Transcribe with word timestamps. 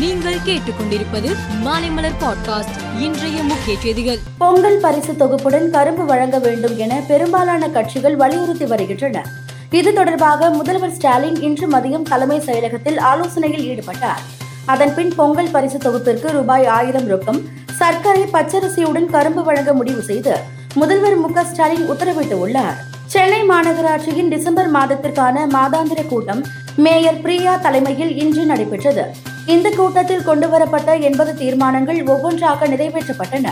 நீங்கள் 0.00 0.36
கேட்டுக்கொண்டிருப்பது 0.46 1.36
மாலைமலர் 1.64 2.14
பாட்காஸ்ட் 2.20 3.00
இன்றைய 3.00 3.42
முக்கிய 3.42 3.78
செய்திகள். 3.78 4.18
பொங்கல் 4.38 4.78
பரிசு 4.80 5.12
தொகுப்புடன் 5.12 5.70
கரும்பு 5.70 6.04
வழங்க 6.04 6.38
வேண்டும் 6.38 6.76
என 6.76 7.02
பெரும்பாலான 7.08 7.68
கட்சிகள் 7.68 8.16
வலியுறுத்தி 8.16 8.64
வருகின்றன. 8.64 9.24
இது 9.70 9.92
தொடர்பாக 9.92 10.50
முதல்வர் 10.50 10.92
ஸ்டாலின் 10.92 11.40
இன்று 11.40 11.68
மதியம் 11.68 12.02
தலைமை 12.02 12.40
செயலகத்தில் 12.40 12.98
ஆலோசனையில் 13.00 13.66
ஈடுபட்டார். 13.70 14.22
அதன்பின் 14.64 15.14
பொங்கல் 15.16 15.50
பரிசு 15.50 15.78
தொகுப்பிற்கு 15.78 16.30
ரூபாய் 16.30 16.66
ஆயிரம் 16.66 17.08
ரொக்கம் 17.10 17.42
சர்க்கரை 17.70 18.22
பச்சரிசியுடன் 18.22 19.06
கரும்பு 19.06 19.44
வழங்க 19.44 19.72
முடிவு 19.72 20.02
செய்து 20.02 20.36
முதல்வர் 20.74 21.16
மு 21.16 21.44
ஸ்டாலின் 21.44 21.90
உத்தரவிட்டுள்ளார். 21.90 22.76
சென்னை 23.06 23.42
மாநகராட்சியின் 23.42 24.28
டிசம்பர் 24.28 24.72
மாதத்திற்கான 24.72 25.46
மாதாந்திர 25.46 26.06
கூட்டம் 26.06 26.44
மேயர் 26.76 27.20
பிரியா 27.20 27.56
தலைமையில் 27.56 28.16
இன்று 28.16 28.44
நடைபெற்றது. 28.44 29.28
இந்த 29.52 29.68
கூட்டத்தில் 29.76 30.26
கொண்டுவரப்பட்ட 30.26 30.90
எண்பது 31.08 31.32
தீர்மானங்கள் 31.40 32.00
ஒவ்வொன்றாக 32.12 32.66
நிறைவேற்றப்பட்டன. 32.72 33.48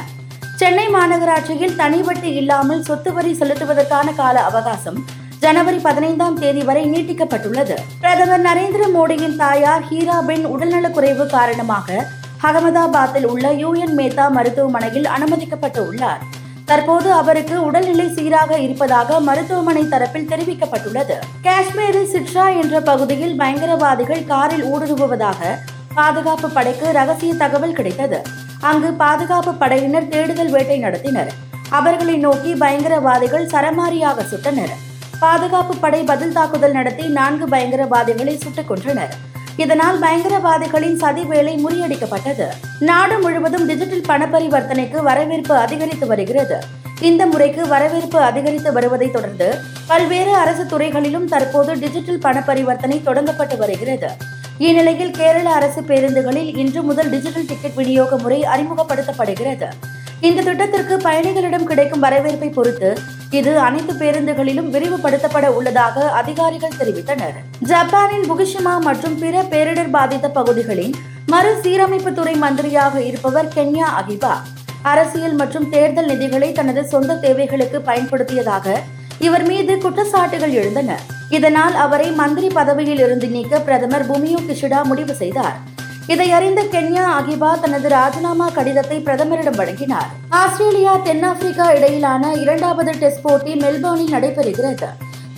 சென்னை 0.61 0.85
மாநகராட்சியில் 0.95 1.77
தனி 1.77 2.01
வட்டி 2.07 2.31
இல்லாமல் 2.41 2.83
சொத்து 2.89 3.11
வரி 3.13 3.33
செலுத்துவதற்கான 3.41 4.15
கால 4.15 4.37
அவகாசம் 4.51 4.99
ஜனவரி 5.45 5.79
பதினைந்தாம் 5.87 6.39
தேதி 6.43 6.63
வரை 6.69 6.83
நீட்டிக்கப்பட்டுள்ளது. 6.93 7.77
பிரதமர் 8.03 8.45
நரேந்திர 8.49 8.85
மோடியின் 8.97 9.37
தாயார் 9.37 9.85
ஹீராபென் 9.91 10.45
உடல்நலக்குறைவு 10.55 11.27
காரணமாக 11.27 12.07
அகமதாபாத்தில் 12.49 13.29
உள்ள 13.33 13.47
யூஎன் 13.63 13.95
மேத்தா 14.01 14.27
மருத்துவமனையில் 14.37 15.09
அனுமதிக்கப்பட்டு 15.15 15.81
உள்ளார். 15.89 16.23
தற்போது 16.71 17.09
அவருக்கு 17.21 17.57
உடல்நிலை 17.69 18.07
சீராக 18.17 18.59
இருப்பதாக 18.67 19.21
மருத்துவமனை 19.29 19.85
தரப்பில் 19.95 20.29
தெரிவிக்கப்பட்டுள்ளது. 20.33 21.17
காஷ்மீரில் 21.47 22.13
சிட்ரா 22.15 22.47
என்ற 22.63 22.81
பகுதியில் 22.91 23.35
பயங்கரவாதிகள் 23.41 24.25
காரில் 24.33 24.65
ஊடுருவுவதாக 24.73 25.41
பாதுகாப்பு 25.95 26.51
படைக்கு 26.51 26.93
ரகசிய 26.93 27.35
தகவல் 27.35 27.73
கிடைத்தது. 27.73 28.23
அங்கு 28.61 28.93
பாதுகாப்பு 28.93 29.55
படையினர் 29.55 30.09
தேடுதல் 30.09 30.51
வேட்டை 30.51 30.83
நடத்தினர். 30.83 31.27
அவர்களை 31.71 32.17
நோக்கி 32.17 32.55
பயங்கரவாதிகள் 32.55 33.47
சரமாரியாக 33.47 34.25
சுட்டனர். 34.31 34.73
பாதுகாப்பு 35.21 35.77
படை 35.77 36.03
பதில் 36.03 36.33
தாக்குதல் 36.33 36.73
நடத்தி 36.73 37.09
நான்கு 37.09 37.47
பயங்கரவாதிகளை 37.47 38.37
சுட்டுக் 38.37 38.71
கொன்றனர். 38.71 39.11
இதனால் 39.57 40.01
பயங்கரவாதிகளின் 40.01 40.97
சதி 40.97 41.25
வேலை 41.25 41.65
முறியடிக்கப்பட்டது. 41.65 42.47
நாடு 42.79 43.19
முழுவதும் 43.19 43.67
டிஜிட்டல் 43.67 44.01
பண 44.01 44.27
பரிவர்த்தனைக்கு 44.27 45.03
வரவேற்பு 45.03 45.57
அதிகரித்து 45.57 46.07
வருகிறது. 46.07 46.65
இந்த 47.01 47.27
முறைக்கு 47.27 47.69
வரவேற்பு 47.69 48.21
அதிகரித்து 48.21 48.73
வருவதை 48.73 49.11
தொடர்ந்து 49.11 49.55
பல்வேறு 49.87 50.35
அரசு 50.35 50.67
துறைகளிலும் 50.67 51.29
தற்போது 51.29 51.79
டிஜிட்டல் 51.79 52.19
பண 52.19 52.43
பரிவர்த்தனை 52.43 53.03
தொடங்கப்பட்டு 53.05 53.57
வருகிறது. 53.57 54.09
இந்நிலையில் 54.67 55.13
கேரள 55.19 55.47
அரசு 55.57 55.81
பேருந்துகளில் 55.89 56.49
இன்று 56.61 56.81
முதல் 56.83 57.11
டிஜிட்டல் 57.13 57.47
டிக்கெட் 57.51 57.77
விநியோக 57.81 58.17
முறை 58.23 58.39
அறிமுகப்படுத்தப்படுகிறது. 58.53 59.69
இந்த 60.29 60.43
திட்டத்திற்கு 60.47 60.95
பயணிகளிடம் 61.05 61.67
கிடைக்கும் 61.71 62.03
வரவேற்பை 62.05 62.49
பொறுத்து 62.57 62.89
இது 63.39 63.53
அனைத்து 63.67 63.93
பேருந்துகளிலும் 64.01 64.71
விரிவுபடுத்தப்பட 64.75 65.47
உள்ளதாக 65.59 66.07
அதிகாரிகள் 66.21 66.79
தெரிவித்தனர். 66.81 67.37
ஜப்பானின் 67.73 68.27
புகிஷிமா 68.31 68.75
மற்றும் 68.89 69.19
பிற 69.19 69.45
பேரிடர் 69.53 69.93
பாதித்த 69.97 70.29
பகுதிகளின் 70.39 70.97
மறுசீரமைப்பு 71.35 72.13
துறை 72.13 72.35
மந்திரியாக 72.45 73.05
இருப்பவர் 73.11 73.53
கென்யா 73.57 73.89
அகிபா. 74.01 74.35
அரசியல் 74.93 75.37
மற்றும் 75.43 75.69
தேர்தல் 75.75 76.11
நிதிகளை 76.13 76.51
தனது 76.59 76.83
சொந்த 76.95 77.19
தேவைகளுக்கு 77.27 77.81
பயன்படுத்தியதாக 77.91 78.77
இவர் 79.27 79.47
மீது 79.53 79.75
குற்றச்சாட்டுகள் 79.85 80.57
எழுந்தன 80.59 80.91
இதனால் 81.37 81.75
அவரை 81.85 82.11
மந்திரி 82.21 82.49
பதவியில் 82.59 82.99
இருந்து 82.99 83.27
நீக்க 83.27 83.61
பிரதமர் 83.61 84.07
பூமியோ 84.07 84.39
கிஷிடா 84.49 84.81
முடிவு 84.85 85.15
செய்தார். 85.15 85.57
இதை 86.07 86.27
அறிந்த 86.33 86.61
கென்யா 86.75 87.07
அகிபா 87.19 87.51
தனது 87.61 87.89
ராஜினாமா 87.89 88.47
கடிதத்தை 88.49 88.99
பிரதமரிடம் 88.99 89.59
வழங்கினார். 89.61 90.09
ஆஸ்திரேலியா 90.29 90.95
தென்னாப்பிரிக்கா 91.09 91.67
இடையிலான 91.75 92.33
இரண்டாவது 92.45 92.93
டெஸ்ட் 93.03 93.25
போட்டி 93.27 93.55
மெல்போர்னில் 93.55 94.15
நடைபெறுகிறது. 94.17 94.89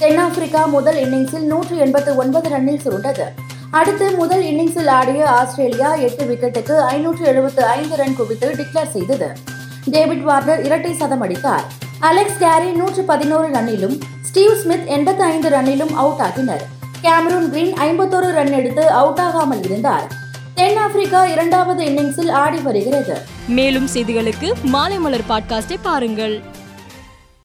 தென்னாப்பிரிக்கா 0.03 0.65
முதல் 0.77 0.99
இன்னிங்ஸில் 1.05 1.49
நூற்று 1.53 1.77
எண்பத்து 1.77 2.12
ஒன்பது 2.17 2.49
ரன்னில் 2.49 2.84
சுருண்டது. 2.84 3.27
அடுத்து 3.71 4.07
முதல் 4.21 4.43
இன்னிங்ஸில் 4.43 4.91
ஆடிய 4.99 5.27
ஆஸ்திரேலியா 5.41 5.91
எட்டு 6.07 6.25
விக்கெட்டுக்கு 6.31 6.77
ஐநூற்று 6.95 7.25
எழுபத்து 7.25 7.65
ஐந்து 7.65 7.97
ரன் 7.97 8.17
குவித்து 8.17 8.49
டிக்ளேர் 8.61 8.95
செய்தது. 8.97 9.28
டேவிட் 9.95 10.25
வார்னர் 10.28 10.65
இரட்டை 10.69 10.95
சதம் 10.95 11.21
அடித்தார். 11.21 11.67
அலெக்ஸ் 12.00 12.38
கேரி 12.38 12.71
நூற்று 12.72 13.03
பதினோரு 13.03 13.49
ரன்னிலும் 13.49 14.00
ஸ்டீவ் 14.22 14.55
ஸ்மித் 14.55 14.88
எண்பத்தி 14.88 15.19
ஐந்து 15.19 15.49
ரன்னிலும் 15.49 15.94
அவுட் 15.94 16.21
ஆகினர். 16.21 16.65
கேமரூன் 17.03 17.49
கிரீன் 17.49 17.72
ஐம்பத்தோரு 17.72 18.31
ரன் 18.31 18.53
எடுத்து 18.53 18.91
அவுட் 18.91 19.19
ஆகாமல் 19.19 19.62
இருந்தார். 19.62 20.10
தென்னாப்பிரிக்கா 20.55 21.27
இரண்டாவது 21.27 21.84
இன்னிங்ஸில் 21.84 22.31
ஆடி 22.31 22.59
வருகிறது. 22.59 23.19
மேலும் 23.49 23.89
செய்திகளுக்கு 23.94 24.53
மாலை 24.62 24.99
மலர் 24.99 25.28
பாட்காஸ்டை 25.28 25.77
பாருங்கள். 25.83 26.43